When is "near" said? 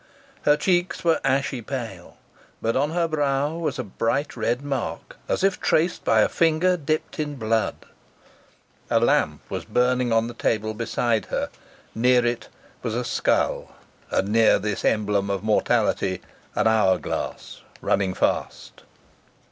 11.93-12.25, 14.29-14.57